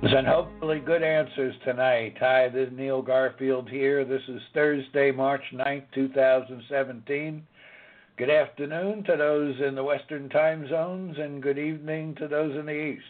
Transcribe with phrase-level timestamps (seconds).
[0.00, 2.14] And hopefully good answers tonight.
[2.20, 4.04] Hi, this is Neil Garfield here.
[4.04, 7.44] This is Thursday, March 9th, 2017.
[8.16, 12.66] Good afternoon to those in the Western time zones, and good evening to those in
[12.66, 13.02] the East.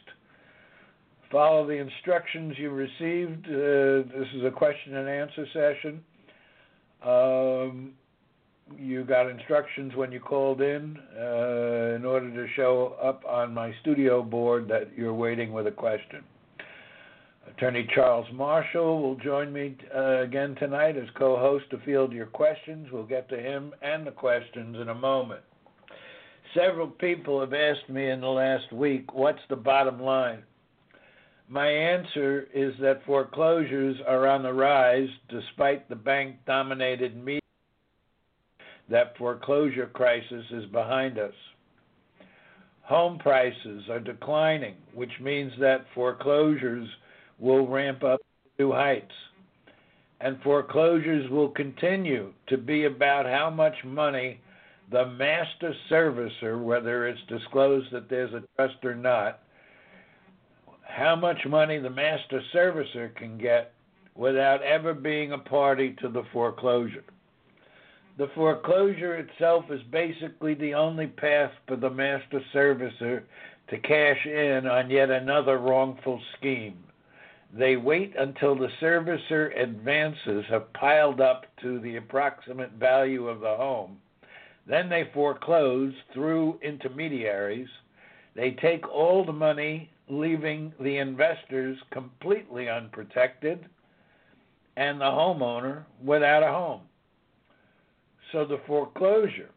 [1.31, 3.45] Follow the instructions you received.
[3.47, 6.03] Uh, this is a question and answer session.
[7.05, 7.93] Um,
[8.79, 13.75] you got instructions when you called in uh, in order to show up on my
[13.83, 16.25] studio board that you're waiting with a question.
[17.59, 22.27] Attorney Charles Marshall will join me uh, again tonight as co host to field your
[22.27, 22.87] questions.
[22.93, 25.41] We'll get to him and the questions in a moment.
[26.55, 30.45] Several people have asked me in the last week, what's the bottom line?
[31.49, 37.41] My answer is that foreclosures are on the rise despite the bank dominated media.
[38.89, 41.35] That foreclosure crisis is behind us.
[42.83, 46.89] Home prices are declining, which means that foreclosures
[47.39, 49.13] will ramp up to new heights.
[50.21, 54.41] And foreclosures will continue to be about how much money
[54.91, 59.41] the master servicer, whether it's disclosed that there's a trust or not,
[60.83, 63.73] how much money the master servicer can get
[64.17, 67.05] without ever being a party to the foreclosure.
[68.17, 73.23] The foreclosure itself is basically the only path for the master servicer
[73.71, 76.83] to cash in on yet another wrongful scheme.
[77.53, 83.57] They wait until the servicer advances have piled up to the approximate value of the
[83.57, 83.99] home.
[84.67, 87.69] Then they foreclose through intermediaries.
[88.35, 93.65] They take all the money, leaving the investors completely unprotected
[94.77, 96.83] and the homeowner without a home.
[98.31, 99.51] So the foreclosure,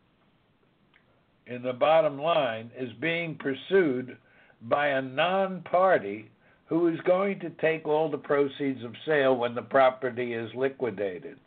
[1.45, 4.17] in the bottom line, is being pursued
[4.61, 6.30] by a non party
[6.71, 11.37] who is going to take all the proceeds of sale when the property is liquidated.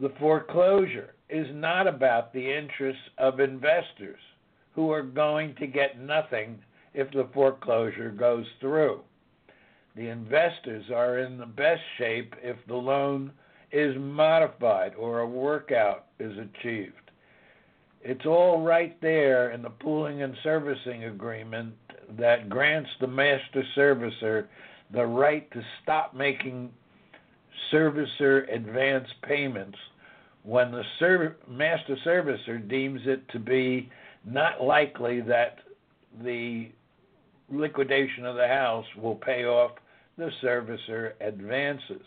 [0.00, 4.18] The foreclosure is not about the interests of investors
[4.74, 6.58] who are going to get nothing
[6.94, 9.02] if the foreclosure goes through.
[9.94, 13.32] The investors are in the best shape if the loan
[13.72, 16.94] is modified or a workout is achieved.
[18.00, 21.74] It's all right there in the pooling and servicing agreement
[22.18, 24.46] that grants the master servicer
[24.92, 26.70] the right to stop making
[27.72, 29.78] servicer advance payments
[30.42, 33.88] when the ser- master servicer deems it to be
[34.24, 35.58] not likely that
[36.24, 36.68] the
[37.50, 39.72] liquidation of the house will pay off
[40.16, 42.02] the servicer advances.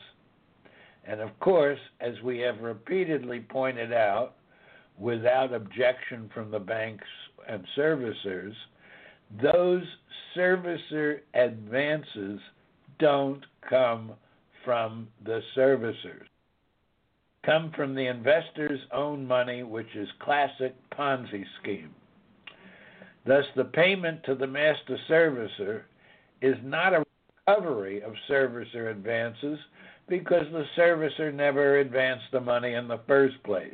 [1.06, 4.35] And of course, as we have repeatedly pointed out,
[4.97, 7.08] without objection from the banks
[7.47, 8.53] and servicers,
[9.41, 9.83] those
[10.35, 12.39] servicer advances
[12.99, 14.13] don't come
[14.63, 16.25] from the servicers.
[17.45, 21.93] Come from the investor's own money, which is classic Ponzi scheme.
[23.25, 25.83] Thus, the payment to the master servicer
[26.41, 27.03] is not a
[27.47, 29.59] recovery of servicer advances
[30.08, 33.73] because the servicer never advanced the money in the first place.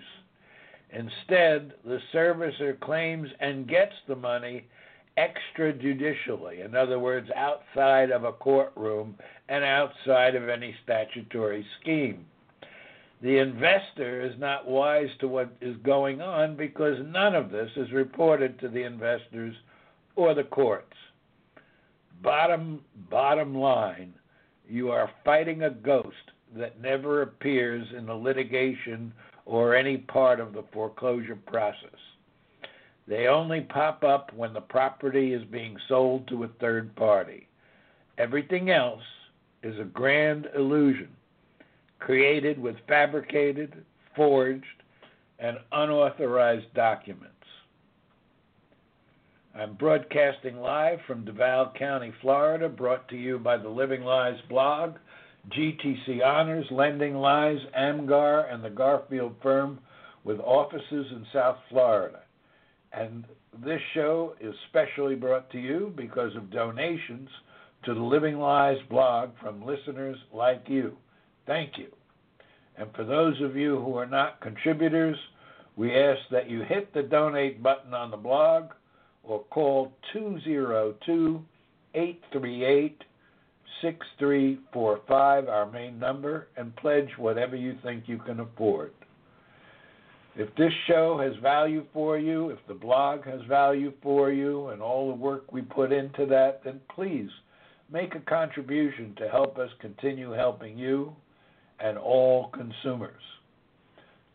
[0.91, 4.65] Instead, the servicer claims and gets the money
[5.19, 9.15] extrajudicially, in other words, outside of a courtroom
[9.49, 12.25] and outside of any statutory scheme.
[13.21, 17.91] The investor is not wise to what is going on because none of this is
[17.91, 19.55] reported to the investors
[20.15, 20.95] or the courts.
[22.21, 24.13] Bottom bottom line,
[24.69, 26.15] you are fighting a ghost
[26.55, 29.13] that never appears in the litigation
[29.45, 31.99] or any part of the foreclosure process.
[33.09, 37.47] They only pop up when the property is being sold to a third party.
[38.19, 39.01] Everything else
[39.63, 41.09] is a grand illusion
[41.97, 43.83] created with fabricated,
[44.15, 44.63] forged,
[45.39, 47.33] and unauthorized documents.
[49.55, 54.97] I'm broadcasting live from Duval County, Florida, brought to you by the Living Lies blog,
[55.49, 59.79] GTC Honors, Lending Lies, AMGAR, and the Garfield firm
[60.23, 62.19] with offices in South Florida.
[62.93, 63.25] And
[63.63, 67.29] this show is specially brought to you because of donations
[67.83, 70.97] to the Living Lies blog from listeners like you.
[71.45, 71.87] Thank you.
[72.77, 75.17] And for those of you who are not contributors,
[75.75, 78.71] we ask that you hit the donate button on the blog
[79.23, 81.43] or call 202
[81.93, 83.03] 838
[83.81, 88.91] 6345, our main number, and pledge whatever you think you can afford.
[90.35, 94.81] If this show has value for you, if the blog has value for you, and
[94.81, 97.29] all the work we put into that, then please
[97.91, 101.15] make a contribution to help us continue helping you
[101.79, 103.21] and all consumers.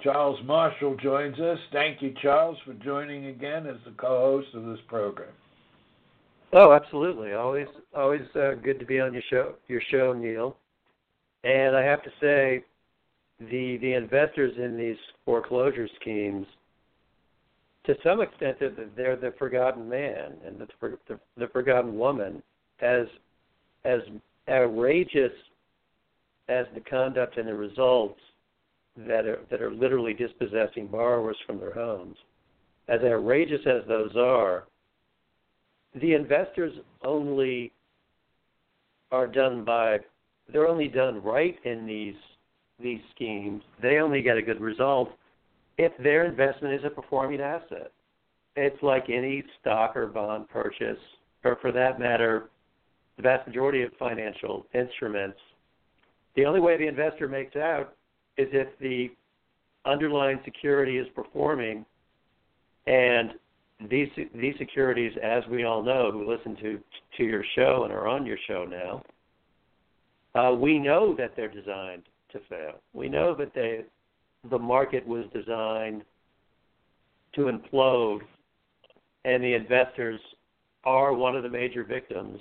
[0.02, 1.58] Charles Marshall joins us.
[1.72, 5.32] Thank you, Charles, for joining again as the co-host of this program.
[6.52, 7.32] Oh, absolutely.
[7.32, 7.66] Always,
[7.96, 10.56] always uh, good to be on your show, your show, Neil.
[11.42, 12.64] And I have to say,
[13.40, 16.46] the the investors in these foreclosure schemes,
[17.84, 18.58] to some extent,
[18.96, 20.66] they're the forgotten man and the
[21.08, 22.42] the, the forgotten woman.
[22.80, 23.06] As
[23.84, 24.00] as
[24.48, 25.32] outrageous
[26.48, 28.20] as the conduct and the results
[28.96, 32.16] that are that are literally dispossessing borrowers from their homes,
[32.88, 34.64] as outrageous as those are,
[36.00, 36.72] the investors
[37.04, 37.72] only
[39.10, 39.98] are done by
[40.52, 42.14] they're only done right in these
[42.80, 43.62] these schemes.
[43.82, 45.10] They only get a good result
[45.78, 47.92] if their investment is a performing asset.
[48.56, 50.98] It's like any stock or bond purchase,
[51.44, 52.50] or for that matter,
[53.16, 55.38] the vast majority of financial instruments.
[56.36, 57.94] The only way the investor makes out
[58.36, 59.10] is if the
[59.84, 61.84] underlying security is performing
[62.86, 63.32] and
[63.90, 66.80] these these securities, as we all know, who listen to
[67.16, 69.02] to your show and are on your show now,
[70.40, 72.74] uh, we know that they're designed to fail.
[72.92, 73.80] We know that they,
[74.50, 76.02] the market was designed
[77.34, 78.20] to implode,
[79.24, 80.20] and the investors
[80.84, 82.38] are one of the major victims,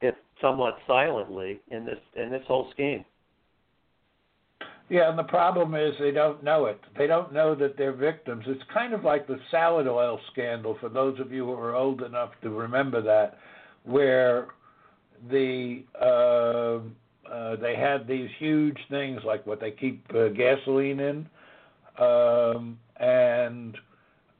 [0.00, 3.04] if somewhat silently, in this in this whole scheme.
[4.88, 6.80] Yeah, and the problem is they don't know it.
[6.98, 8.44] They don't know that they're victims.
[8.48, 12.02] It's kind of like the salad oil scandal for those of you who are old
[12.02, 13.38] enough to remember that,
[13.84, 14.48] where
[15.30, 16.80] the uh,
[17.30, 21.28] uh, they had these huge things like what they keep uh, gasoline in,
[21.98, 23.76] um, and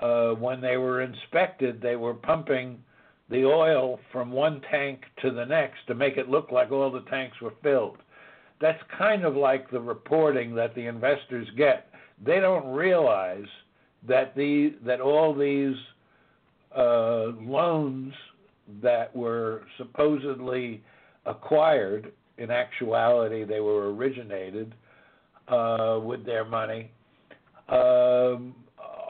[0.01, 2.83] uh, when they were inspected, they were pumping
[3.29, 7.03] the oil from one tank to the next to make it look like all the
[7.03, 7.99] tanks were filled
[8.61, 11.89] that's kind of like the reporting that the investors get.
[12.25, 13.47] They don't realize
[14.07, 15.77] that the that all these
[16.77, 18.13] uh, loans
[18.83, 20.83] that were supposedly
[21.27, 24.75] acquired, in actuality, they were originated
[25.49, 26.91] uh, with their money,
[27.69, 28.55] um,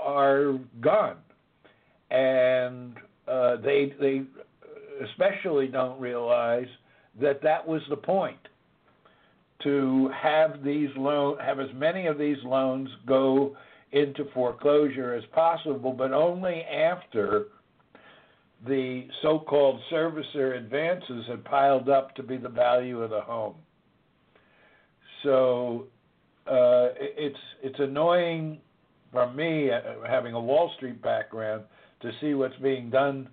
[0.02, 1.16] are gone,
[2.10, 2.96] and
[3.28, 4.22] uh, they they
[5.04, 6.66] especially don't realize
[7.20, 8.36] that that was the point
[9.62, 13.56] to have these loan have as many of these loans go
[13.92, 17.46] into foreclosure as possible, but only after
[18.66, 23.54] the so-called servicer advances had piled up to be the value of the home.
[25.22, 25.86] So
[26.46, 28.58] uh, it's it's annoying
[29.12, 31.64] for me, uh, having a Wall Street background,
[32.02, 33.28] to see what's being done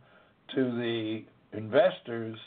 [0.56, 2.38] to the investors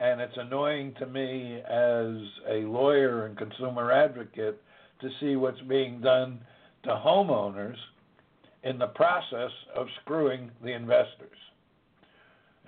[0.00, 2.16] and it's annoying to me as
[2.48, 4.60] a lawyer and consumer advocate
[5.00, 6.40] to see what's being done
[6.82, 7.76] to homeowners
[8.64, 11.36] in the process of screwing the investors.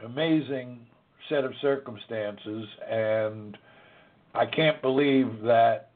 [0.05, 0.81] Amazing
[1.29, 3.57] set of circumstances, and
[4.35, 5.91] I can't believe that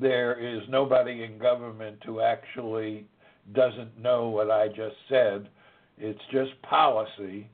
[0.00, 3.06] there is nobody in government who actually
[3.54, 5.48] doesn't know what I just said.
[5.98, 7.48] It's just policy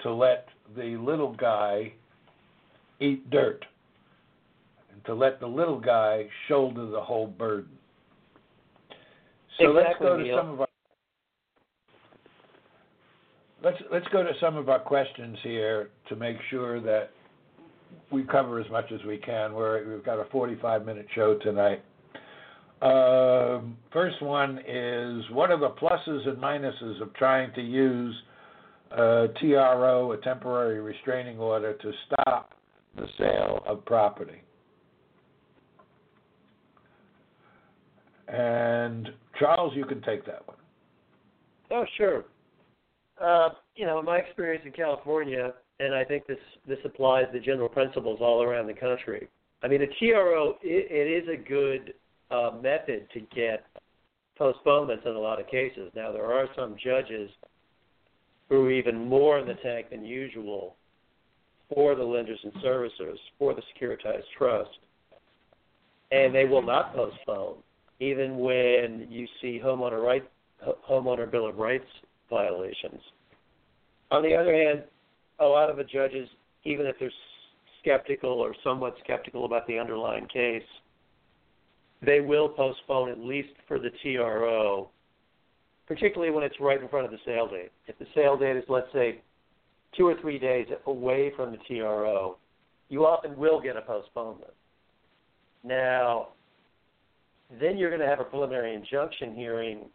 [0.00, 1.92] to let the little guy
[3.00, 3.64] eat dirt
[4.92, 7.78] and to let the little guy shoulder the whole burden.
[9.58, 10.38] So exactly, let's go to Neil.
[10.38, 10.68] some of our
[13.64, 17.10] let's let's go to some of our questions here to make sure that
[18.10, 19.54] we cover as much as we can.
[19.54, 21.82] We're, we've got a 45 minute show tonight.
[22.82, 28.14] Um, first one is what are the pluses and minuses of trying to use
[28.90, 32.52] a TRO, a temporary restraining order, to stop
[32.96, 34.42] the sale of property.
[38.28, 40.56] And Charles, you can take that one.
[41.70, 42.24] Oh, sure.
[43.20, 47.40] Uh, you know, in my experience in California, and I think this this applies the
[47.40, 49.28] general principles all around the country.
[49.62, 51.94] I mean, a TRO it, it is a good
[52.30, 53.64] uh, method to get
[54.36, 55.92] postponements in a lot of cases.
[55.94, 57.30] Now, there are some judges
[58.48, 60.76] who are even more in the tank than usual
[61.72, 64.78] for the lenders and servicers for the securitized trust,
[66.10, 67.56] and they will not postpone
[68.00, 70.28] even when you see homeowner right
[70.88, 71.86] homeowner bill of rights
[72.30, 73.00] violations.
[74.10, 74.84] On the other hand,
[75.40, 76.28] a lot of the judges,
[76.64, 77.10] even if they're
[77.80, 80.62] skeptical or somewhat skeptical about the underlying case,
[82.02, 84.90] they will postpone at least for the TRO,
[85.86, 87.72] particularly when it's right in front of the sale date.
[87.86, 89.20] If the sale date is, let's say,
[89.96, 92.36] two or three days away from the TRO,
[92.88, 94.52] you often will get a postponement.
[95.62, 96.28] Now,
[97.60, 99.86] then you're going to have a preliminary injunction hearing.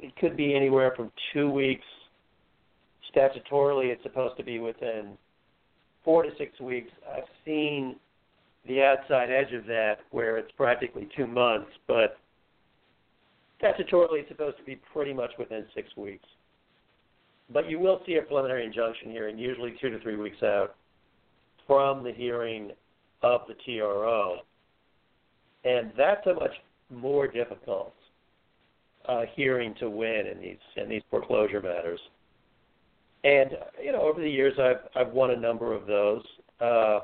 [0.00, 1.84] It could be anywhere from two weeks.
[3.14, 5.18] Statutorily, it's supposed to be within
[6.04, 6.90] four to six weeks.
[7.12, 7.96] I've seen
[8.66, 12.18] the outside edge of that where it's practically two months, but
[13.62, 16.26] statutorily it's supposed to be pretty much within six weeks.
[17.52, 20.76] But you will see a preliminary injunction hearing, usually two to three weeks out
[21.66, 22.70] from the hearing
[23.22, 24.38] of the TRO.
[25.64, 26.52] And that's a much
[26.90, 27.92] more difficult
[29.08, 32.00] uh, hearing to win in these in these foreclosure matters.
[33.24, 33.50] And
[33.82, 36.22] you know, over the years, I've I've won a number of those.
[36.60, 37.00] Uh,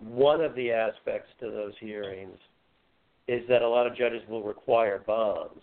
[0.00, 2.38] one of the aspects to those hearings
[3.28, 5.62] is that a lot of judges will require bonds,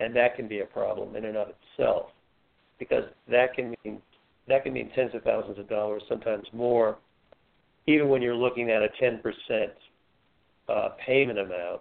[0.00, 2.10] and that can be a problem in and of itself,
[2.78, 4.00] because that can mean
[4.48, 6.98] that can mean tens of thousands of dollars, sometimes more,
[7.86, 9.20] even when you're looking at a 10%
[10.68, 11.80] uh, payment amount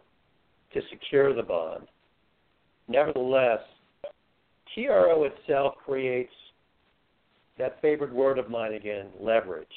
[0.74, 1.88] to secure the bond.
[2.92, 3.60] Nevertheless,
[4.76, 6.34] TRO itself creates
[7.58, 9.68] that favorite word of mine again leverage.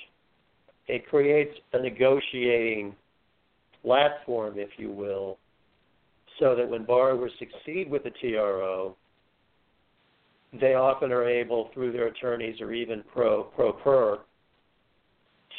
[0.88, 2.94] It creates a negotiating
[3.82, 5.38] platform, if you will,
[6.40, 8.96] so that when borrowers succeed with the TRO,
[10.60, 14.18] they often are able, through their attorneys or even pro pro per,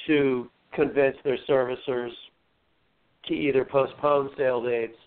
[0.08, 2.12] to convince their servicers
[3.28, 4.98] to either postpone sale dates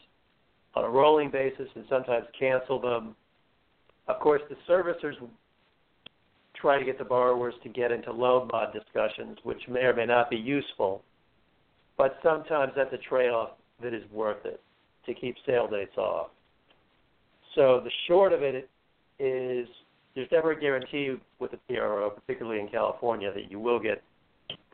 [0.75, 3.15] on a rolling basis and sometimes cancel them.
[4.07, 5.15] Of course, the servicers
[6.55, 10.07] try to get the borrowers to get into loan mod discussions, which may or may
[10.07, 11.03] not be useful,
[11.97, 13.51] but sometimes that's a trade off
[13.83, 14.61] that is worth it
[15.07, 16.29] to keep sale dates off.
[17.55, 18.69] So the short of it
[19.19, 19.69] is
[20.15, 24.03] there's never a guarantee with the TRO, particularly in California, that you will get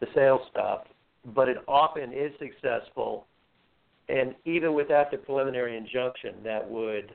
[0.01, 0.89] the sale stopped,
[1.35, 3.27] but it often is successful
[4.09, 7.15] and even without the preliminary injunction, that would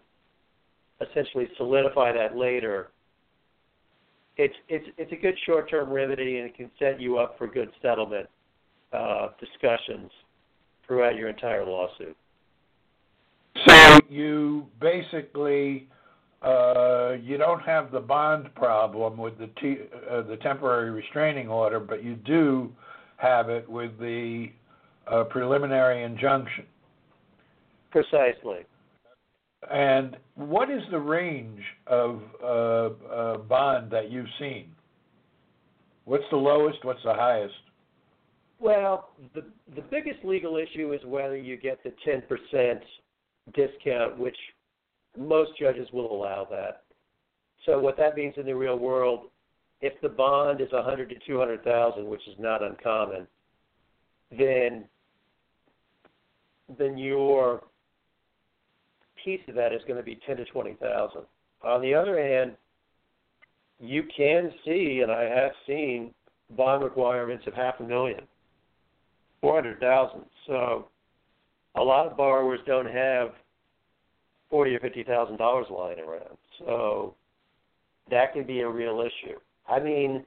[1.02, 2.90] essentially solidify that later.
[4.38, 7.70] It's it's it's a good short-term remedy, and it can set you up for good
[7.82, 8.28] settlement
[8.94, 10.12] uh, discussions
[10.88, 12.16] throughout your entire lawsuit.
[13.68, 15.88] So you basically
[16.42, 21.80] uh, you don't have the bond problem with the t- uh, the temporary restraining order,
[21.80, 22.72] but you do
[23.18, 24.48] have it with the
[25.08, 26.66] uh, preliminary injunction.
[27.92, 28.60] Precisely.
[29.70, 34.68] And what is the range of uh, uh, bond that you've seen?
[36.06, 36.84] What's the lowest?
[36.86, 37.54] What's the highest?
[38.60, 39.44] Well, the
[39.76, 42.82] the biggest legal issue is whether you get the ten percent
[43.54, 44.36] discount, which
[45.18, 46.84] most judges will allow that.
[47.66, 49.28] So what that means in the real world,
[49.82, 53.28] if the bond is a hundred to two hundred thousand, which is not uncommon,
[54.38, 54.86] then
[56.78, 57.64] then your
[59.24, 61.22] piece of that is going to be ten to twenty thousand.
[61.64, 62.56] On the other hand,
[63.80, 66.14] you can see, and I have seen,
[66.56, 68.22] bond requirements of half a million,
[69.42, 70.26] four hundred thousand.
[70.48, 70.88] So,
[71.76, 73.30] a lot of borrowers don't have
[74.50, 76.38] forty or fifty thousand dollars lying around.
[76.60, 77.16] So,
[78.10, 79.38] that can be a real issue.
[79.68, 80.26] I mean,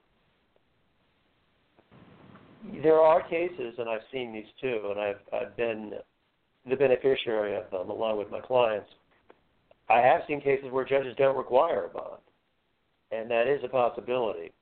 [2.83, 5.95] there are cases, and I've seen these too, and I've I've been
[6.69, 8.89] the beneficiary of them along with my clients.
[9.89, 12.21] I have seen cases where judges don't require a bond,
[13.11, 14.53] and that is a possibility.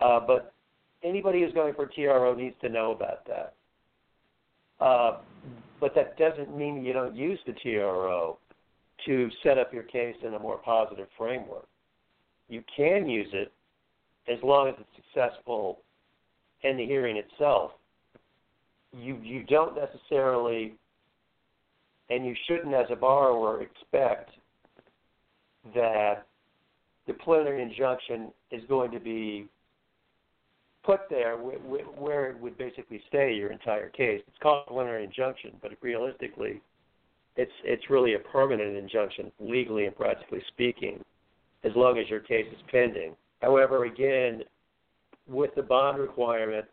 [0.00, 0.54] Uh, but
[1.02, 3.54] anybody who's going for TRO needs to know about that.
[4.80, 5.18] Uh,
[5.80, 8.38] but that doesn't mean you don't use the TRO
[9.06, 11.66] to set up your case in a more positive framework.
[12.48, 13.52] You can use it
[14.28, 15.80] as long as it's successful
[16.62, 17.72] and the hearing itself,
[18.92, 20.74] you you don't necessarily,
[22.10, 24.30] and you shouldn't as a borrower expect
[25.74, 26.26] that
[27.06, 29.46] the preliminary injunction is going to be
[30.84, 34.22] put there where it would basically stay your entire case.
[34.26, 36.60] It's called preliminary injunction, but realistically,
[37.36, 41.02] it's it's really a permanent injunction, legally and practically speaking,
[41.64, 43.14] as long as your case is pending.
[43.40, 44.42] However, again,
[45.28, 46.64] with the bond requirement,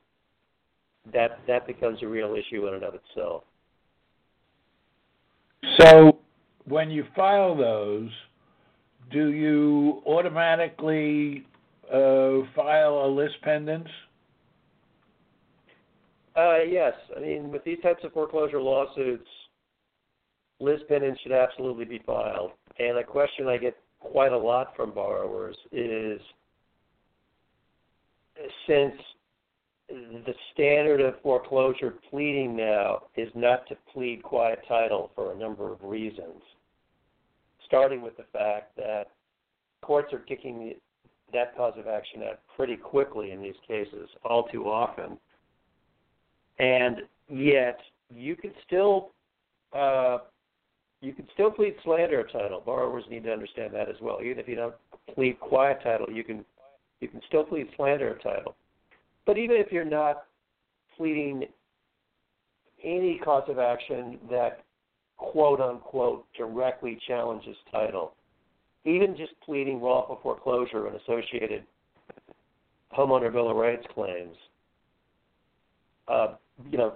[1.13, 3.43] that that becomes a real issue in and of itself.
[5.79, 6.19] So,
[6.65, 8.09] when you file those,
[9.11, 11.45] do you automatically
[11.91, 13.87] uh, file a lis pendens?
[16.35, 16.93] Uh, yes.
[17.15, 19.27] I mean, with these types of foreclosure lawsuits,
[20.59, 22.51] lis pendens should absolutely be filed.
[22.79, 26.21] And a question I get quite a lot from borrowers is
[28.67, 28.93] since
[29.89, 35.71] the standard of foreclosure pleading now is not to plead quiet title for a number
[35.71, 36.41] of reasons,
[37.65, 39.05] starting with the fact that
[39.81, 40.73] courts are kicking
[41.33, 45.17] that cause of action out pretty quickly in these cases, all too often.
[46.59, 47.79] And yet,
[48.09, 49.11] you can still
[49.73, 50.19] uh,
[51.01, 52.61] you can still plead slander of title.
[52.65, 54.19] Borrowers need to understand that as well.
[54.23, 54.75] Even if you don't
[55.13, 56.43] plead quiet title, you can
[56.99, 58.55] you can still plead slander of title.
[59.27, 60.23] But even if you're not
[60.95, 61.43] pleading
[62.83, 64.63] any cause of action that
[65.17, 68.13] quote unquote directly challenges title,
[68.85, 71.65] even just pleading wrongful foreclosure and associated
[72.97, 74.35] homeowner bill of rights claims,
[76.07, 76.29] uh,
[76.71, 76.93] you know,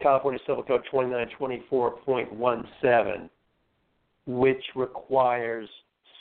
[0.00, 3.28] California Civil Code 2924.17,
[4.26, 5.68] which requires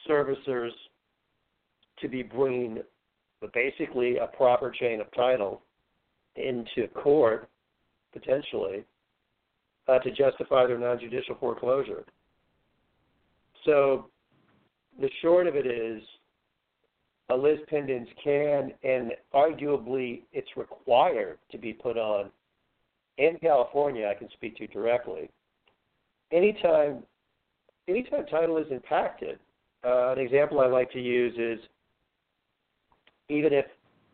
[0.10, 0.72] servicers
[2.02, 2.80] to be bringing
[3.54, 5.62] basically a proper chain of title
[6.36, 7.50] into court,
[8.14, 8.84] potentially,
[9.88, 12.04] uh, to justify their non-judicial foreclosure.
[13.66, 14.08] So
[15.00, 16.02] the short of it is
[17.30, 22.32] a lis pendens can and arguably it's required to be put on
[23.18, 25.30] in California I can speak to directly.
[26.32, 27.04] Anytime
[27.88, 29.40] anytime title is impacted,
[29.84, 31.66] uh, an example I like to use is
[33.30, 33.66] even if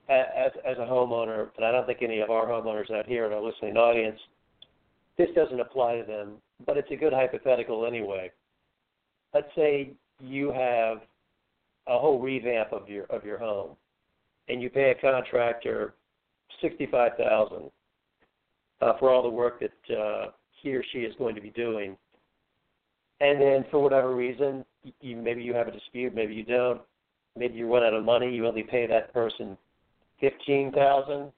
[0.09, 3.33] as as a homeowner, and I don't think any of our homeowners out here in
[3.33, 4.19] our listening audience,
[5.17, 6.33] this doesn't apply to them,
[6.65, 8.31] but it's a good hypothetical anyway.
[9.33, 11.01] Let's say you have
[11.87, 13.75] a whole revamp of your of your home,
[14.49, 15.93] and you pay a contractor
[16.61, 17.71] sixty five thousand
[18.81, 21.95] uh, for all the work that uh, he or she is going to be doing,
[23.21, 24.65] and then for whatever reason,
[24.99, 26.81] you, maybe you have a dispute, maybe you don't,
[27.37, 29.57] maybe you run out of money, you only pay that person
[30.19, 31.31] fifteen thousand.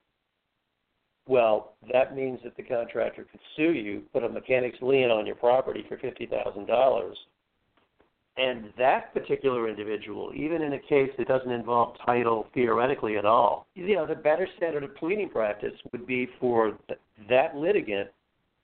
[1.28, 5.34] Well, that means that the contractor could sue you, put a mechanic's lien on your
[5.34, 7.16] property for fifty thousand dollars
[8.36, 13.66] and that particular individual, even in a case that doesn't involve title theoretically at all,
[13.74, 18.10] you know, the better standard of pleading practice would be for th- that litigant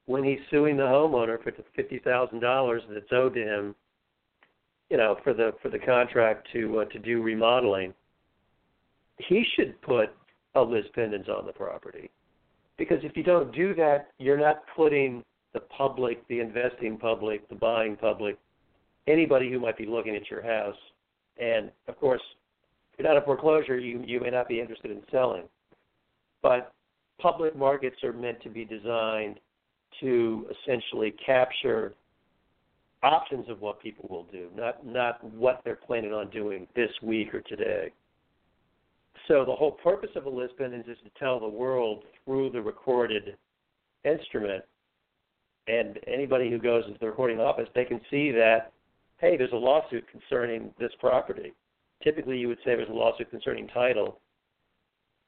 [0.07, 3.75] when he's suing the homeowner for the fifty thousand dollars that's owed to him,
[4.93, 7.95] you know, for the for the contract to uh, to do remodeling.
[9.17, 10.11] He should put
[10.55, 12.11] a lis pendens on the property,
[12.77, 15.25] because if you don't do that, you're not putting
[15.55, 18.39] the public, the investing public, the buying public
[19.09, 20.77] anybody who might be looking at your house.
[21.41, 22.21] And of course,
[22.93, 25.45] if you're not a foreclosure, you you may not be interested in selling.
[26.43, 26.75] But
[27.19, 29.41] public markets are meant to be designed
[30.01, 31.95] to essentially capture
[33.03, 37.35] options of what people will do, not not what they're planning on doing this week
[37.35, 37.93] or today.
[39.29, 42.61] So the whole purpose of a lis is just to tell the world through the
[42.61, 43.37] recorded
[44.05, 44.65] instrument,
[45.69, 48.73] and anybody who goes into the recording office, they can see that
[49.19, 51.53] hey, there's a lawsuit concerning this property.
[52.03, 54.19] Typically, you would say there's a lawsuit concerning title,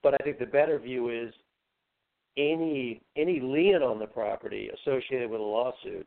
[0.02, 1.32] but I think the better view is
[2.36, 6.06] any any lien on the property associated with a lawsuit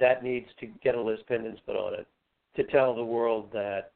[0.00, 2.06] that needs to get a lis pendens put on it
[2.56, 3.92] to tell the world that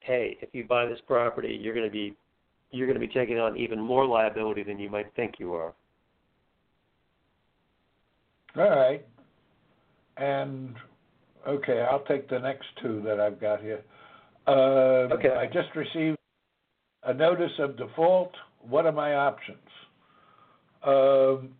[0.00, 2.14] hey, if you buy this property, you're going to be
[2.70, 5.74] you're going to be taking on even more liability than you might think you are.
[8.56, 9.04] All right.
[10.16, 10.74] And
[11.46, 13.82] Okay, I'll take the next two that I've got here.
[14.46, 15.30] Uh, okay.
[15.30, 16.18] I just received
[17.04, 18.32] a notice of default.
[18.60, 19.58] What are my options?
[20.84, 21.50] Um,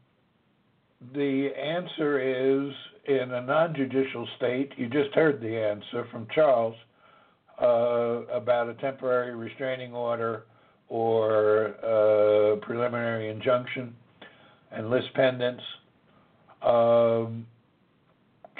[1.14, 2.20] the answer
[2.68, 2.72] is
[3.06, 6.74] in a non judicial state, you just heard the answer from Charles
[7.60, 10.44] uh, about a temporary restraining order
[10.88, 13.94] or uh, preliminary injunction
[14.70, 15.60] and lis pendens.
[16.62, 17.46] Um,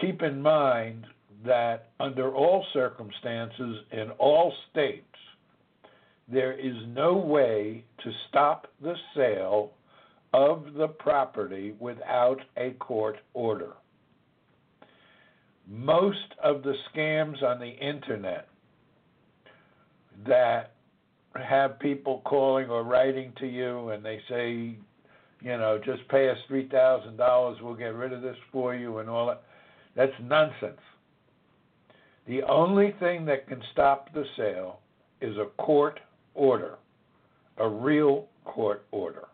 [0.00, 1.07] keep in mind
[1.44, 5.05] that under all circumstances in all states,
[6.28, 9.72] there is no way to stop the sale
[10.33, 13.72] of the property without a court order.
[15.68, 18.48] Most of the scams on the internet
[20.27, 20.72] that
[21.35, 24.77] have people calling or writing to you and they say,
[25.40, 29.27] you know, just pay us $3,000, we'll get rid of this for you and all
[29.27, 29.42] that.
[29.96, 30.81] That's nonsense.
[32.27, 34.81] The only thing that can stop the sale
[35.20, 35.98] is a court
[36.35, 36.79] order,
[37.59, 39.25] a real court order.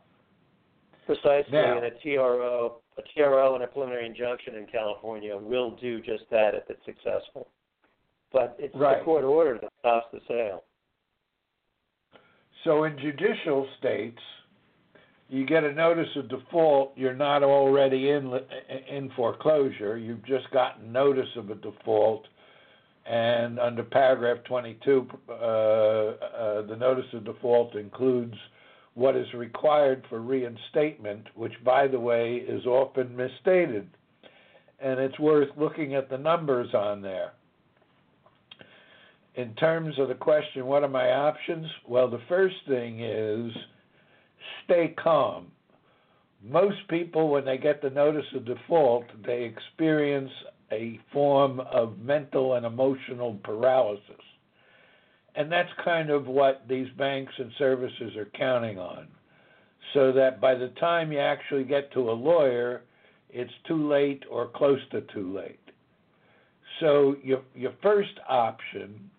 [1.06, 6.00] Precisely, Now- and a TRO, a TRO and a preliminary injunction in California will do
[6.00, 7.48] just that if it's successful.
[8.32, 8.98] But it's Right.
[8.98, 10.64] the court order that stops the sale.
[12.64, 14.20] So in judicial states,
[15.30, 16.96] you get a notice of default.
[16.96, 18.32] You're not already in
[18.88, 19.96] in foreclosure.
[19.96, 22.26] You've just gotten notice of a default,
[23.06, 28.36] and under paragraph 22, uh, uh, the notice of default includes
[28.98, 33.88] what is required for reinstatement, which, by the way, is often misstated,
[34.80, 37.32] and it's worth looking at the numbers on there
[39.38, 41.64] in terms of the question, what are my options?
[41.86, 43.52] Well, the first thing is
[44.64, 45.52] stay calm.
[46.42, 50.30] Most people, when they get the notice of default, they experience
[50.72, 54.02] a form of mental and emotional paralysis.
[55.38, 59.06] And that's kind of what these banks and services are counting on.
[59.94, 62.82] So that by the time you actually get to a lawyer,
[63.30, 65.60] it's too late or close to too late.
[66.80, 69.10] So your your first option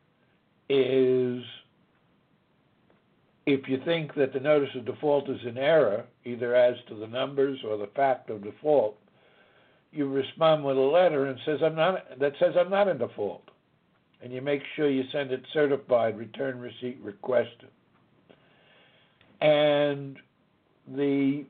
[0.67, 1.41] is
[3.45, 7.07] if you think that the notice of default is in error, either as to the
[7.07, 8.97] numbers or the fact of default,
[9.93, 13.48] you respond with a letter and says I'm not that says I'm not in default.
[14.21, 17.69] And you make sure you send it certified, return receipt requested.
[19.41, 20.17] And
[20.87, 21.45] the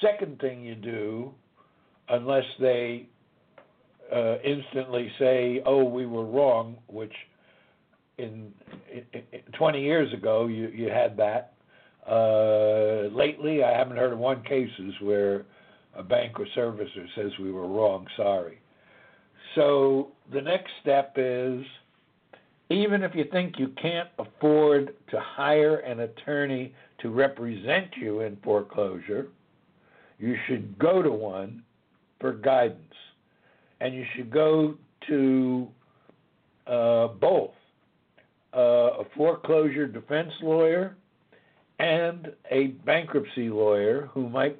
[0.00, 1.32] second thing you do,
[2.08, 3.08] unless they
[4.12, 7.12] uh, instantly say, "Oh, we were wrong," which
[8.16, 8.52] in,
[8.92, 11.54] in, in 20 years ago you you had that.
[12.08, 15.44] Uh, lately, I haven't heard of one cases where
[15.94, 18.06] a bank or servicer says we were wrong.
[18.16, 18.60] Sorry.
[19.54, 21.64] So the next step is,
[22.70, 28.36] even if you think you can't afford to hire an attorney to represent you in
[28.44, 29.28] foreclosure,
[30.18, 31.62] you should go to one
[32.20, 32.94] for guidance,
[33.80, 34.74] and you should go
[35.06, 35.68] to
[36.66, 37.52] uh, both
[38.54, 38.60] uh,
[39.00, 40.96] a foreclosure defense lawyer
[41.78, 44.58] and a bankruptcy lawyer who might,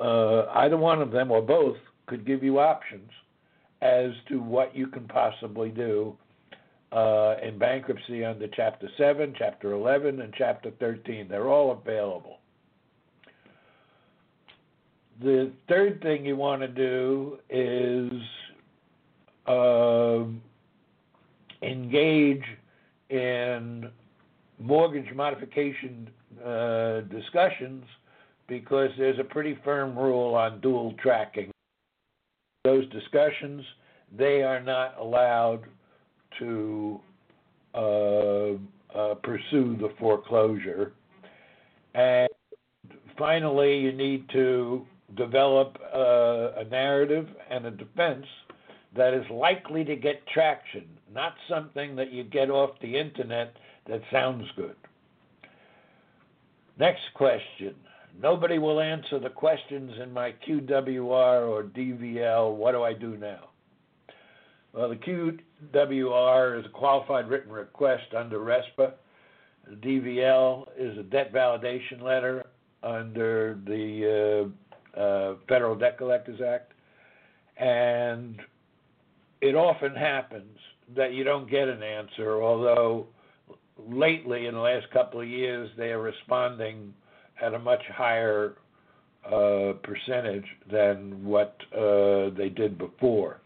[0.00, 3.10] uh, either one of them or both, could give you options
[3.82, 6.16] as to what you can possibly do
[6.92, 11.28] uh, in bankruptcy under Chapter 7, Chapter 11, and Chapter 13.
[11.28, 12.38] They're all available.
[15.22, 18.12] The third thing you want to do is
[19.46, 20.24] uh,
[21.62, 22.44] engage
[23.08, 23.90] in
[24.58, 26.10] mortgage modification
[26.44, 27.84] uh, discussions
[28.46, 31.50] because there's a pretty firm rule on dual tracking.
[32.64, 33.64] Those discussions,
[34.16, 35.64] they are not allowed
[36.38, 37.00] to
[37.74, 38.52] uh,
[38.94, 40.92] uh, pursue the foreclosure.
[41.94, 42.28] And
[43.18, 48.26] finally, you need to develop uh, a narrative and a defense
[48.96, 53.54] that is likely to get traction, not something that you get off the internet
[53.88, 54.76] that sounds good.
[56.78, 57.74] Next question.
[58.20, 62.54] Nobody will answer the questions in my QWR or DVL.
[62.54, 63.50] What do I do now?
[64.76, 64.96] Well, the
[65.80, 68.92] QWR is a qualified written request under RESPA.
[69.66, 72.44] The DVL is a debt validation letter
[72.82, 74.52] under the
[74.94, 76.72] uh, uh, Federal Debt Collectors Act.
[77.56, 78.38] And
[79.40, 80.58] it often happens
[80.94, 83.06] that you don't get an answer, although
[83.78, 86.92] lately, in the last couple of years, they are responding
[87.40, 88.56] at a much higher
[89.24, 93.40] uh, percentage than what uh, they did before.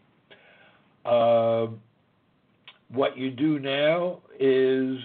[1.05, 1.67] Uh,
[2.89, 4.97] what you do now is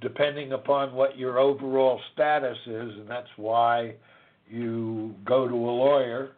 [0.00, 3.94] depending upon what your overall status is, and that's why
[4.48, 6.32] you go to a lawyer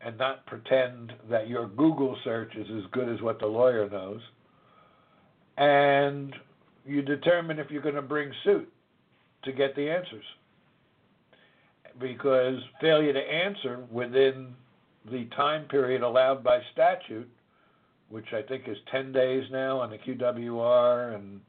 [0.00, 4.20] and not pretend that your Google search is as good as what the lawyer knows.
[5.56, 6.34] And
[6.84, 8.70] you determine if you're going to bring suit
[9.44, 10.24] to get the answers.
[12.00, 14.54] because failure to answer within
[15.10, 17.28] the time period allowed by statute,
[18.08, 21.40] which I think is 10 days now on the QWR, and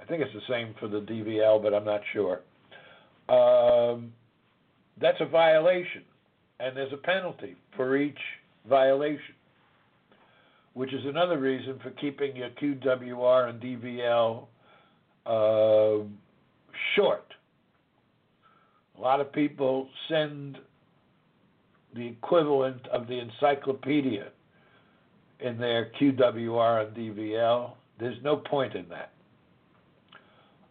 [0.00, 2.40] I think it's the same for the DVL, but I'm not sure.
[3.28, 4.12] Um,
[5.00, 6.02] that's a violation,
[6.60, 8.18] and there's a penalty for each
[8.68, 9.34] violation,
[10.74, 14.46] which is another reason for keeping your QWR and DVL
[15.26, 16.04] uh,
[16.96, 17.26] short.
[18.98, 20.58] A lot of people send
[21.94, 24.28] the equivalent of the encyclopedia
[25.42, 27.72] in their QWR and DVL.
[27.98, 29.12] There's no point in that.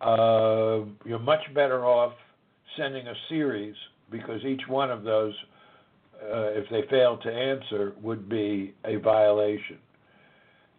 [0.01, 2.13] Uh, you're much better off
[2.77, 3.75] sending a series
[4.09, 5.33] because each one of those,
[6.23, 9.77] uh, if they fail to answer, would be a violation.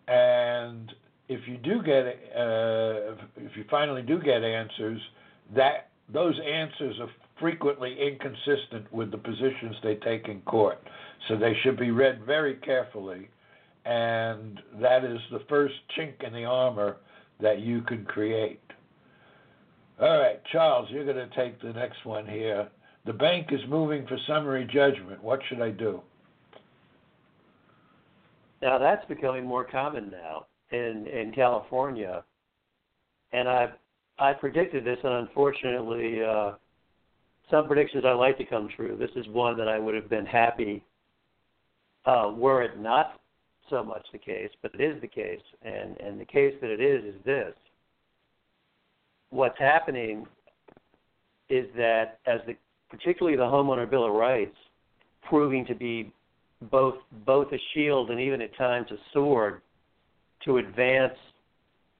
[0.09, 0.93] And
[1.29, 5.01] if you do get, uh, if you finally do get answers,
[5.55, 7.09] that those answers are
[7.41, 10.79] frequently inconsistent with the positions they take in court.
[11.29, 13.29] So they should be read very carefully,
[13.85, 16.97] and that is the first chink in the armor
[17.41, 18.61] that you can create.
[20.01, 22.69] All right, Charles, you're going to take the next one here.
[23.05, 25.23] The bank is moving for summary judgment.
[25.23, 26.01] What should I do?
[28.63, 32.23] Now that's becoming more common now in in California,
[33.33, 33.73] and I
[34.21, 36.53] I predicted this, and unfortunately, uh,
[37.51, 38.97] some predictions I like to come true.
[38.97, 40.85] This is one that I would have been happy
[42.05, 43.21] uh, were it not
[43.73, 46.81] so much the case, but it is the case, and and the case that it
[46.81, 47.55] is is this:
[49.31, 50.27] what's happening
[51.49, 52.55] is that as the
[52.91, 54.57] particularly the homeowner bill of rights
[55.29, 56.13] proving to be
[56.71, 59.63] both both a shield and even at times a sword
[60.45, 61.15] to advance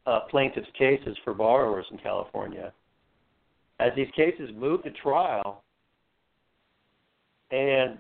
[0.07, 2.73] uh, plaintiffs' cases for borrowers in California.
[3.81, 5.63] As these cases move to trial,
[7.51, 7.99] and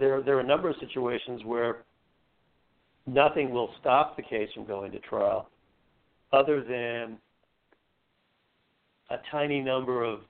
[0.00, 1.84] there there are a number of situations where
[3.06, 5.48] nothing will stop the case from going to trial,
[6.32, 7.18] other than
[9.10, 10.20] a tiny number of,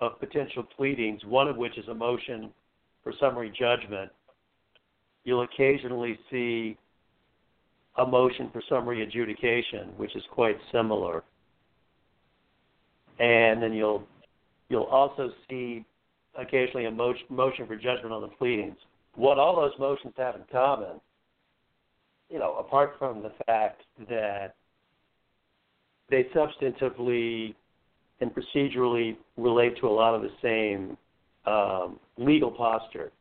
[0.00, 2.50] of potential pleadings, one of which is a motion
[3.02, 4.10] for summary judgment.
[5.24, 6.76] You'll occasionally see
[7.96, 11.22] a motion for summary adjudication, which is quite similar.
[13.18, 14.04] And then you'll
[14.68, 15.84] you'll also see
[16.36, 18.76] occasionally a motion, motion for judgment on the pleadings.
[19.14, 21.00] What all those motions have in common,
[22.32, 24.54] you know, apart from the fact that
[26.08, 27.54] they substantively
[28.20, 30.96] and procedurally relate to a lot of the same
[31.44, 33.12] um, legal posture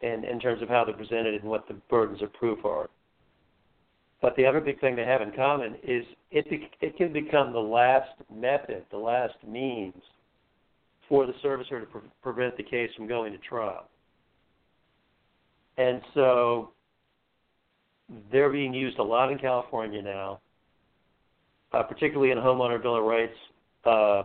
[0.00, 2.90] in, in terms of how they're presented and what the burdens of proof are.
[4.20, 6.46] But the other big thing they have in common is it,
[6.80, 10.00] it can become the last method, the last means
[11.08, 13.88] for the servicer to pre- prevent the case from going to trial.
[15.76, 16.70] And so
[18.30, 20.40] they're being used a lot in California now,
[21.72, 23.36] uh, particularly in homeowner bill of rights
[23.84, 24.22] uh,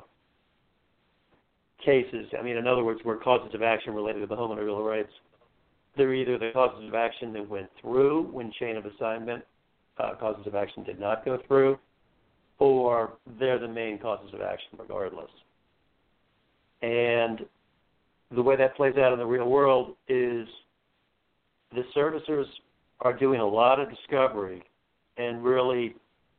[1.83, 2.27] cases.
[2.37, 4.85] I mean, in other words, where causes of action related to the homeowner bill of
[4.85, 5.11] rights,
[5.95, 9.43] they're either the causes of action that went through when chain of assignment
[9.97, 11.77] uh, causes of action did not go through,
[12.59, 15.31] or they're the main causes of action regardless.
[16.81, 17.45] And
[18.35, 20.47] the way that plays out in the real world is
[21.73, 22.45] the servicers
[23.01, 24.63] are doing a lot of discovery
[25.17, 25.95] and really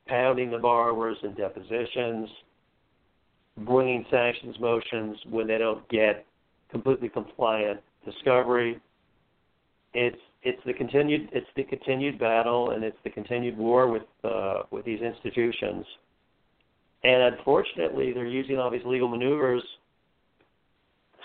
[0.07, 2.29] pounding the borrowers in depositions,
[3.59, 6.25] bringing sanctions motions when they don't get
[6.71, 8.81] completely compliant discovery.
[9.95, 14.63] It's it's the continued it's the continued battle and it's the continued war with uh,
[14.71, 15.85] with these institutions.
[17.05, 19.63] And unfortunately, they're using all these legal maneuvers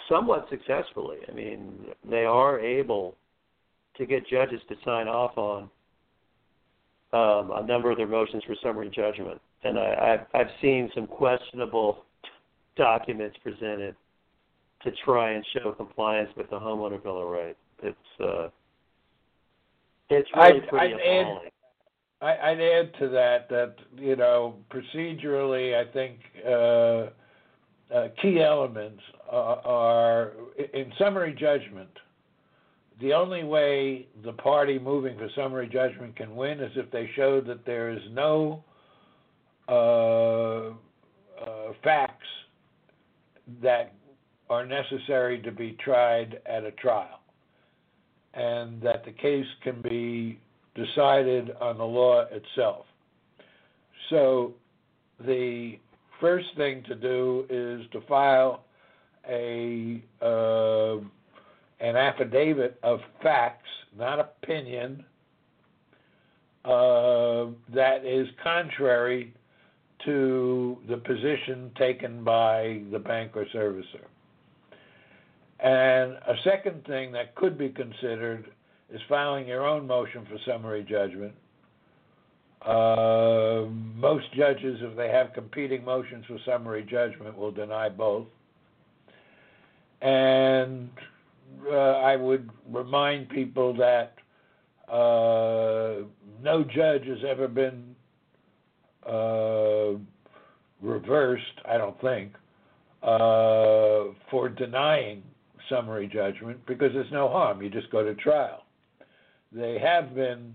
[0.07, 1.17] somewhat successfully.
[1.27, 3.15] I mean, they are able
[3.97, 5.69] to get judges to sign off on
[7.13, 9.39] um, a number of their motions for summary judgment.
[9.63, 12.05] And I, I've, I've seen some questionable
[12.75, 13.95] documents presented
[14.83, 17.57] to try and show compliance with the homeowner bill of rights.
[17.81, 18.49] It's uh,
[20.09, 21.39] it's really I'd, pretty I'd appalling.
[22.21, 28.41] add, I, I'd add to that that you know procedurally, I think uh, uh, key
[28.41, 30.31] elements are, are
[30.73, 31.89] in summary judgment.
[33.01, 37.41] The only way the party moving for summary judgment can win is if they show
[37.41, 38.63] that there is no
[39.67, 40.71] uh,
[41.41, 42.27] uh facts
[43.61, 43.93] that
[44.49, 47.19] are necessary to be tried at a trial,
[48.33, 50.39] and that the case can be
[50.75, 52.85] decided on the law itself.
[54.09, 54.53] So,
[55.25, 55.79] the
[56.19, 58.65] first thing to do is to file
[59.27, 60.97] a uh,
[61.83, 65.03] an affidavit of facts, not opinion,
[66.63, 69.33] uh, that is contrary
[70.05, 74.05] to the position taken by the bank or servicer.
[75.59, 78.45] And a second thing that could be considered
[78.89, 81.33] is filing your own motion for summary judgment.
[82.65, 83.65] Uh,
[83.95, 88.27] most judges, if they have competing motions for summary judgment, will deny both.
[90.01, 90.89] And
[91.69, 94.15] uh, I would remind people that
[94.91, 96.05] uh,
[96.41, 97.95] no judge has ever been
[99.07, 99.97] uh,
[100.81, 102.33] reversed, I don't think,
[103.01, 105.23] uh, for denying
[105.69, 107.61] summary judgment because there's no harm.
[107.61, 108.65] You just go to trial.
[109.51, 110.53] They have been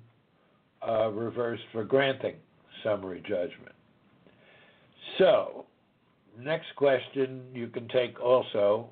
[0.87, 2.37] uh, reversed for granting
[2.83, 3.75] summary judgment.
[5.19, 5.67] So,
[6.39, 8.89] next question you can take also,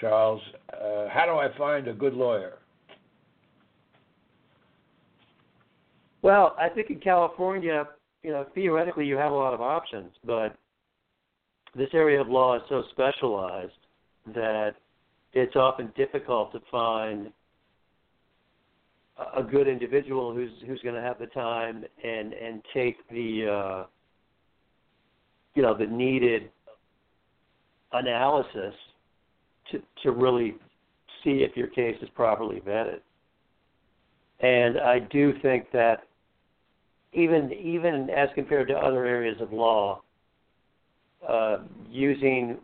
[0.00, 0.40] Charles.
[0.72, 2.54] Uh, how do I find a good lawyer?
[6.22, 7.86] Well, I think in California,
[8.22, 10.56] you know, theoretically you have a lot of options, but
[11.74, 13.72] this area of law is so specialized
[14.34, 14.72] that
[15.32, 17.30] it's often difficult to find
[19.36, 23.86] a good individual who's who's going to have the time and and take the uh,
[25.54, 26.50] you know the needed
[27.92, 28.74] analysis
[29.72, 30.54] to to really
[31.22, 33.00] see if your case is properly vetted.
[34.40, 36.04] And I do think that
[37.12, 40.02] even even as compared to other areas of law,
[41.28, 42.58] uh, using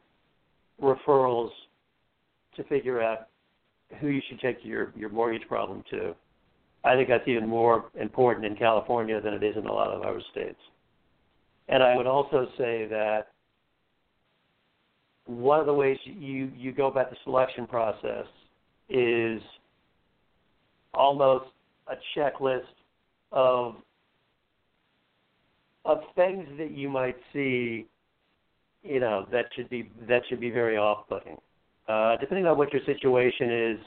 [0.83, 1.51] referrals
[2.57, 3.29] to figure out
[4.01, 6.15] who you should take your your mortgage problem to.
[6.85, 10.03] I think that's even more important in California than it is in a lot of
[10.03, 10.61] other states.
[11.69, 13.33] And I would also say that
[15.27, 18.27] one of the ways you you go about the selection process
[18.89, 19.43] is
[20.95, 21.47] almost
[21.89, 22.63] a checklist
[23.33, 23.75] of
[25.85, 27.87] of things that you might see,
[28.83, 31.37] you know, that should be that should be very off-putting.
[31.89, 33.79] Uh, depending on what your situation is,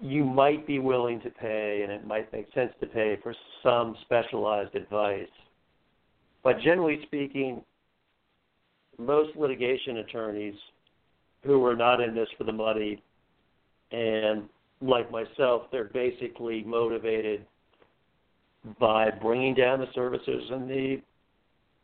[0.00, 3.96] you might be willing to pay, and it might make sense to pay for some
[4.02, 5.28] specialized advice.
[6.42, 7.62] But generally speaking,
[8.98, 10.54] most litigation attorneys
[11.44, 13.02] who are not in this for the money,
[13.92, 14.48] and
[14.80, 17.46] like myself, they're basically motivated
[18.78, 21.02] by bringing down the servicers and the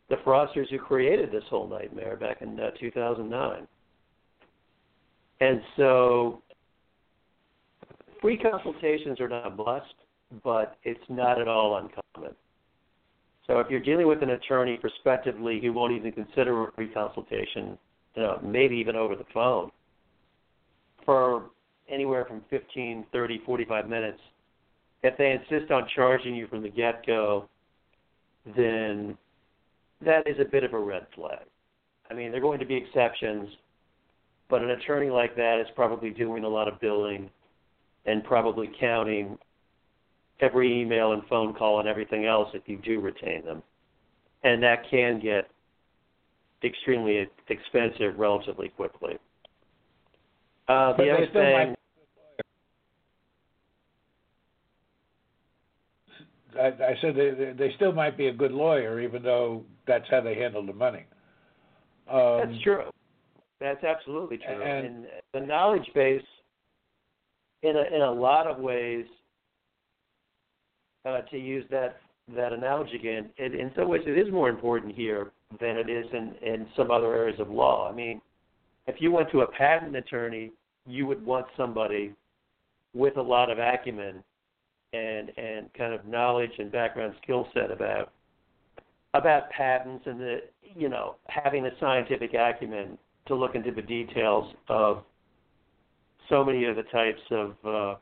[0.08, 3.68] the fraudsters who created this whole nightmare back in uh, 2009.
[5.40, 6.42] And so
[8.20, 9.94] free consultations are not must,
[10.42, 12.34] but it's not at all uncommon.
[13.50, 17.76] So if you're dealing with an attorney prospectively who won't even consider a free consultation,
[18.14, 19.72] you know, maybe even over the phone,
[21.04, 21.50] for
[21.88, 24.20] anywhere from 15, 30, 45 minutes,
[25.02, 27.48] if they insist on charging you from the get go,
[28.54, 29.18] then
[30.04, 31.40] that is a bit of a red flag.
[32.08, 33.48] I mean, there are going to be exceptions,
[34.48, 37.28] but an attorney like that is probably doing a lot of billing
[38.06, 39.36] and probably counting
[40.40, 43.62] every email and phone call and everything else if you do retain them.
[44.42, 45.50] And that can get
[46.62, 49.18] extremely expensive relatively quickly.
[50.68, 51.74] Uh, the other thing.
[56.58, 60.20] I, I said they, they still might be a good lawyer, even though that's how
[60.20, 61.04] they handle the money.
[62.10, 62.82] Um, that's true.
[63.60, 64.62] That's absolutely true.
[64.62, 66.22] And, and the knowledge base,
[67.62, 69.04] in a, in a lot of ways,
[71.04, 72.00] uh, to use that
[72.36, 76.06] that analogy again, it, in some ways it is more important here than it is
[76.12, 77.90] in, in some other areas of law.
[77.90, 78.20] I mean,
[78.86, 80.52] if you went to a patent attorney,
[80.86, 82.14] you would want somebody
[82.94, 84.22] with a lot of acumen
[84.92, 88.12] and and kind of knowledge and background skill set about
[89.14, 90.38] about patents and the
[90.76, 95.04] you know having the scientific acumen to look into the details of
[96.28, 97.94] so many of the types of uh,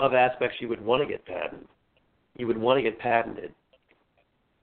[0.00, 1.66] of aspects you would want to get patented.
[2.36, 3.54] You would want to get patented.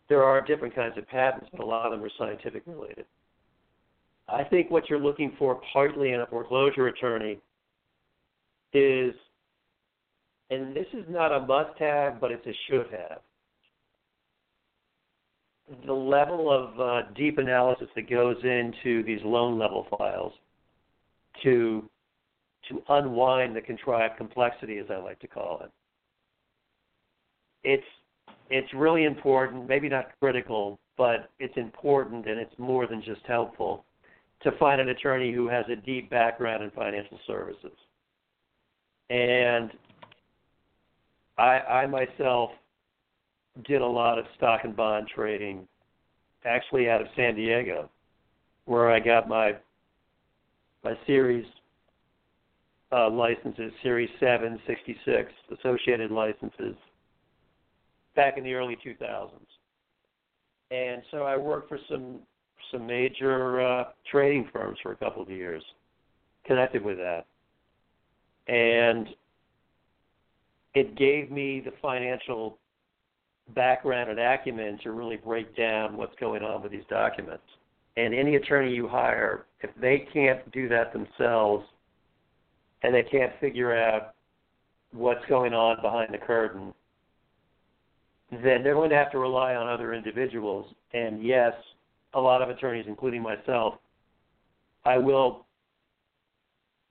[0.10, 3.06] There are different kinds of patents, but a lot of them are scientific related.
[4.28, 7.40] I think what you're looking for partly in a foreclosure attorney
[8.74, 9.14] is
[10.54, 13.22] and this is not a must have, but it's a should have.
[15.86, 20.34] The level of uh, deep analysis that goes into these loan level files
[21.42, 21.90] to
[22.70, 25.72] to unwind the contrived complexity, as I like to call it.
[27.64, 27.88] It's
[28.50, 33.86] it's really important, maybe not critical, but it's important and it's more than just helpful
[34.44, 37.72] to find an attorney who has a deep background in financial services.
[39.10, 39.72] And
[41.38, 42.52] I, I myself
[43.66, 45.68] did a lot of stock and bond trading,
[46.46, 47.90] actually out of San Diego,
[48.66, 49.54] where I got my
[50.84, 51.46] my series
[52.94, 56.76] uh, licenses, Series 7, 66, associated licenses,
[58.16, 59.30] back in the early 2000s.
[60.72, 62.20] And so I worked for some
[62.72, 65.62] some major uh, trading firms for a couple of years,
[66.46, 67.26] connected with that,
[68.48, 69.08] and
[70.74, 72.58] it gave me the financial
[73.54, 77.44] background and acumen to really break down what's going on with these documents.
[77.96, 81.66] And any attorney you hire, if they can't do that themselves
[82.84, 84.14] and they can't figure out
[84.92, 86.74] what's going on behind the curtain,
[88.32, 90.74] then they're going to have to rely on other individuals.
[90.94, 91.54] And yes,
[92.14, 93.76] a lot of attorneys, including myself,
[94.86, 95.46] I will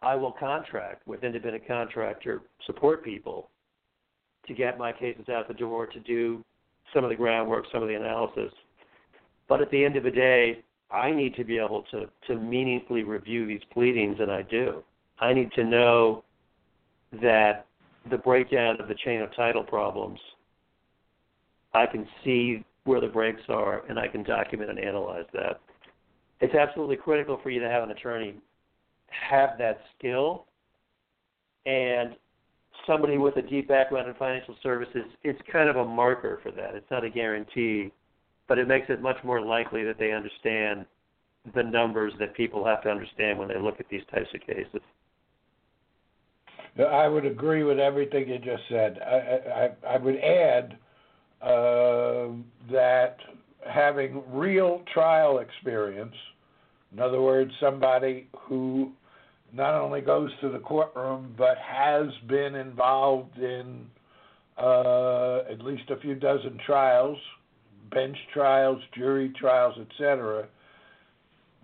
[0.00, 3.50] I will contract with independent contractor support people
[4.48, 6.44] to get my cases out the door to do
[6.92, 8.52] some of the groundwork, some of the analysis.
[9.48, 13.04] But at the end of the day, I need to be able to, to meaningfully
[13.04, 14.82] review these pleadings, and I do.
[15.22, 16.24] I need to know
[17.22, 17.66] that
[18.10, 20.18] the breakdown of the chain of title problems,
[21.72, 25.60] I can see where the breaks are, and I can document and analyze that.
[26.40, 28.34] It's absolutely critical for you to have an attorney
[29.12, 30.46] have that skill
[31.66, 32.16] and
[32.86, 36.74] somebody with a deep background in financial services, it's kind of a marker for that.
[36.74, 37.92] It's not a guarantee,
[38.48, 40.86] but it makes it much more likely that they understand
[41.54, 44.80] the numbers that people have to understand when they look at these types of cases.
[46.78, 48.98] I would agree with everything you just said.
[49.04, 50.78] I, I, I would add
[51.42, 52.28] uh,
[52.70, 53.16] that
[53.68, 56.14] having real trial experience,
[56.92, 58.92] in other words, somebody who
[59.52, 63.86] not only goes to the courtroom but has been involved in
[64.56, 67.18] uh, at least a few dozen trials,
[67.90, 70.46] bench trials, jury trials, etc.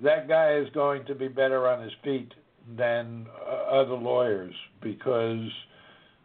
[0.02, 2.32] That guy is going to be better on his feet
[2.76, 5.48] than uh, other lawyers because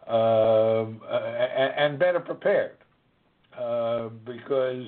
[0.08, 2.78] um, and, and better prepared
[3.60, 4.88] uh, because.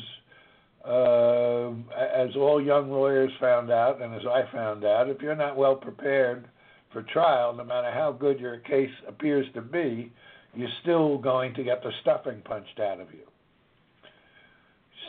[0.88, 1.72] Uh,
[2.16, 5.76] as all young lawyers found out, and as I found out, if you're not well
[5.76, 6.48] prepared
[6.94, 10.12] for trial, no matter how good your case appears to be,
[10.54, 13.26] you're still going to get the stuffing punched out of you.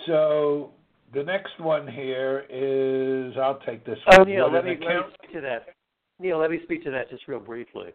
[0.06, 0.70] So
[1.14, 3.98] the next one here is I'll take this.
[4.12, 4.28] Oh, one.
[4.28, 4.86] Neil, let me, me
[5.34, 5.75] to that.
[6.18, 7.90] Neil, let me speak to that just real briefly.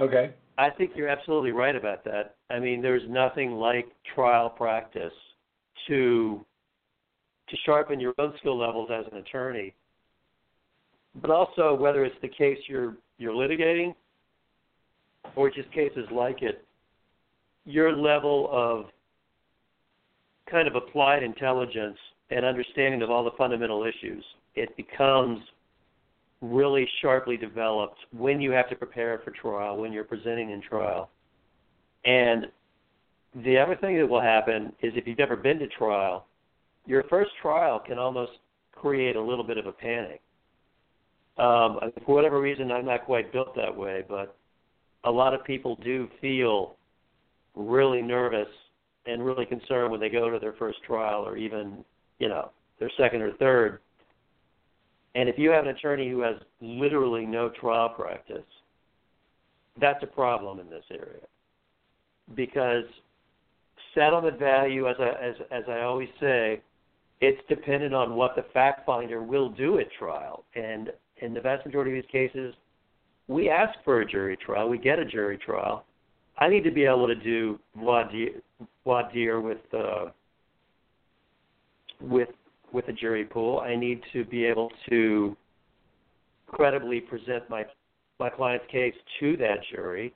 [0.00, 0.34] Okay.
[0.58, 2.36] I think you're absolutely right about that.
[2.50, 5.12] I mean, there's nothing like trial practice
[5.88, 6.44] to
[7.48, 9.72] to sharpen your own skill levels as an attorney
[11.20, 13.94] but also whether it's the case you're you're litigating
[15.34, 16.64] or just cases like it,
[17.64, 18.86] your level of
[20.50, 21.96] kind of applied intelligence
[22.30, 25.40] and understanding of all the fundamental issues, it becomes
[26.40, 31.10] really sharply developed when you have to prepare for trial, when you're presenting in trial.
[32.04, 32.46] And
[33.44, 36.26] the other thing that will happen is if you've never been to trial,
[36.86, 38.32] your first trial can almost
[38.72, 40.20] create a little bit of a panic
[41.38, 44.36] um, for whatever reason, I'm not quite built that way, but
[45.04, 46.76] a lot of people do feel
[47.54, 48.48] really nervous
[49.04, 51.84] and really concerned when they go to their first trial or even,
[52.18, 53.80] you know, their second or third.
[55.16, 58.44] And if you have an attorney who has literally no trial practice,
[59.80, 61.24] that's a problem in this area.
[62.34, 62.84] Because
[63.94, 66.60] settlement value, as I, as, as I always say,
[67.22, 70.44] it's dependent on what the fact finder will do at trial.
[70.54, 70.90] And
[71.22, 72.54] in the vast majority of these cases,
[73.26, 74.68] we ask for a jury trial.
[74.68, 75.86] We get a jury trial.
[76.36, 78.42] I need to be able to do voir dire,
[78.84, 80.10] voir dire with uh,
[82.02, 82.28] with
[82.76, 83.60] with a jury pool.
[83.60, 85.36] I need to be able to
[86.46, 87.64] credibly present my
[88.18, 90.14] my client's case to that jury.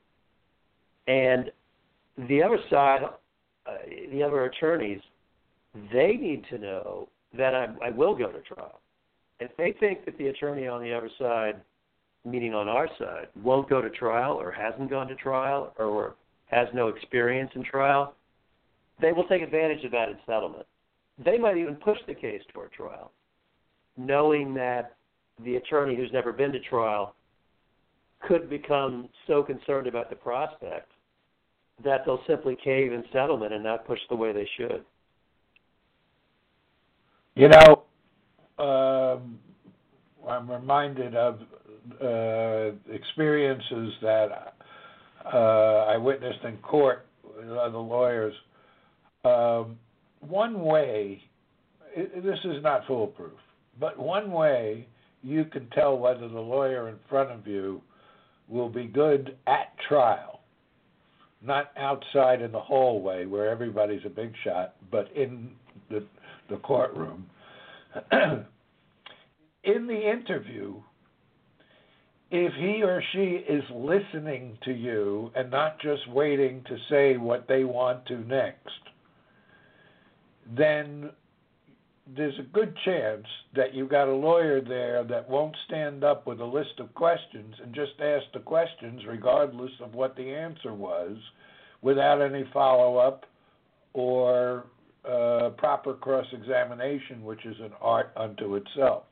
[1.06, 1.50] And
[2.28, 3.00] the other side,
[3.66, 3.72] uh,
[4.10, 5.00] the other attorneys,
[5.92, 8.80] they need to know that I, I will go to trial
[9.40, 11.60] if they think that the attorney on the other side,
[12.24, 16.14] meaning on our side, won't go to trial or hasn't gone to trial or
[16.46, 18.14] has no experience in trial,
[19.00, 20.66] they will take advantage of that in settlement.
[21.24, 23.12] They might even push the case toward trial,
[23.96, 24.96] knowing that
[25.44, 27.14] the attorney who's never been to trial
[28.26, 30.90] could become so concerned about the prospect
[31.84, 34.84] that they'll simply cave in settlement and not push the way they should.
[37.34, 39.38] You know, um,
[40.28, 41.40] I'm reminded of
[42.02, 44.54] uh, experiences that
[45.32, 45.36] uh,
[45.88, 48.34] I witnessed in court with other lawyers.
[49.24, 49.78] Um,
[50.20, 51.22] one way,
[51.96, 53.38] this is not foolproof,
[53.78, 54.86] but one way
[55.22, 57.82] you can tell whether the lawyer in front of you
[58.48, 60.40] will be good at trial,
[61.42, 65.50] not outside in the hallway where everybody's a big shot, but in
[65.88, 66.04] the,
[66.48, 67.26] the courtroom.
[68.12, 70.74] in the interview,
[72.30, 77.48] if he or she is listening to you and not just waiting to say what
[77.48, 78.68] they want to next,
[80.56, 81.10] then
[82.16, 86.40] there's a good chance that you've got a lawyer there that won't stand up with
[86.40, 91.16] a list of questions and just ask the questions regardless of what the answer was
[91.82, 93.26] without any follow up
[93.92, 94.66] or
[95.08, 99.04] uh, proper cross examination, which is an art unto itself.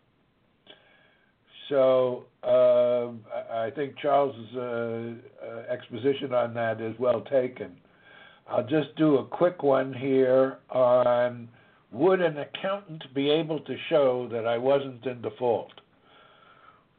[1.69, 3.09] So uh,
[3.53, 7.77] I think Charles's uh, uh, exposition on that is well taken.
[8.49, 11.49] I'll just do a quick one here on
[11.93, 15.73] would an accountant be able to show that I wasn't in default?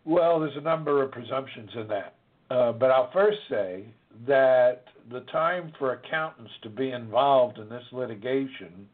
[0.05, 2.15] Well, there's a number of presumptions in that.
[2.49, 3.85] Uh, but I'll first say
[4.27, 8.87] that the time for accountants to be involved in this litigation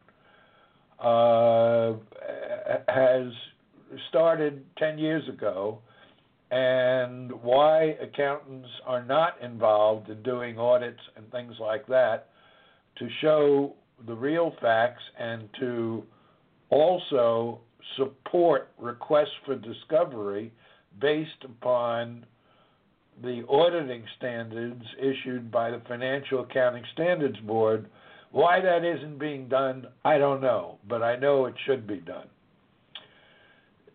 [0.98, 1.94] uh,
[2.88, 3.32] has
[4.08, 5.78] started 10 years ago,
[6.50, 12.28] and why accountants are not involved in doing audits and things like that
[12.98, 13.74] to show
[14.06, 16.02] the real facts and to
[16.70, 17.60] also
[17.96, 20.52] support requests for discovery
[21.00, 22.24] based upon
[23.22, 27.86] the auditing standards issued by the Financial Accounting Standards Board.
[28.32, 32.26] Why that isn't being done, I don't know, but I know it should be done.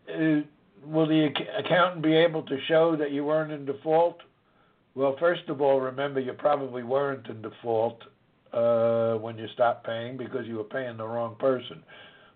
[0.09, 0.41] Uh,
[0.85, 1.29] will the
[1.59, 4.17] accountant be able to show that you weren't in default?
[4.95, 8.01] Well, first of all, remember you probably weren't in default
[8.53, 11.83] uh, when you stopped paying because you were paying the wrong person.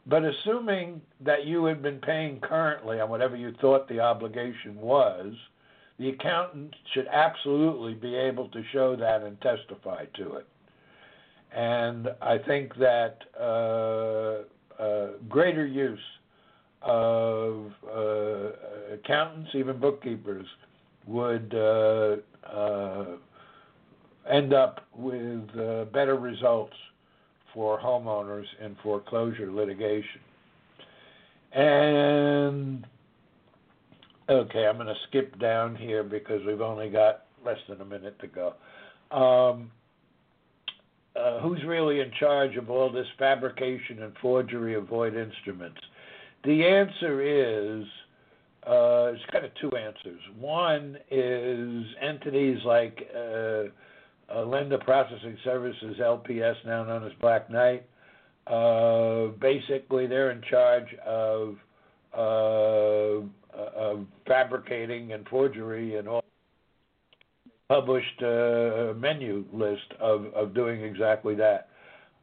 [0.08, 5.34] But assuming that you had been paying currently on whatever you thought the obligation was,
[5.98, 10.48] the accountant should absolutely be able to show that and testify to it.
[11.56, 16.00] And I think that uh, uh, greater use
[16.82, 20.46] of uh, accountants, even bookkeepers,
[21.08, 23.06] would uh, uh,
[24.30, 26.74] end up with uh, better results
[27.54, 30.22] for homeowners in foreclosure litigation.
[31.54, 32.86] And
[34.30, 38.20] okay, I'm going to skip down here because we've only got less than a minute
[38.20, 38.54] to go.
[39.16, 39.72] Um,
[41.16, 45.80] uh, who's really in charge of all this fabrication and forgery of void instruments?
[46.44, 47.86] The answer is
[48.68, 50.20] uh, it's kind of two answers.
[50.38, 53.64] One is entities like uh,
[54.34, 57.86] uh, Lender Processing Services, LPS, now known as Black Knight.
[58.48, 61.56] Uh, basically, they're in charge of,
[62.16, 63.22] uh,
[63.54, 66.24] of fabricating and forgery and all
[67.68, 71.70] published uh, menu list of, of doing exactly that.